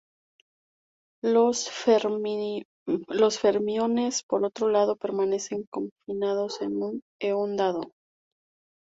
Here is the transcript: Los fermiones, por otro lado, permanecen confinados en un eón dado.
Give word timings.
Los 1.23 1.69
fermiones, 1.69 2.65
por 4.23 4.43
otro 4.43 4.67
lado, 4.69 4.95
permanecen 4.95 5.67
confinados 5.71 6.59
en 6.63 6.77
un 6.81 7.03
eón 7.19 7.55
dado. 7.55 7.91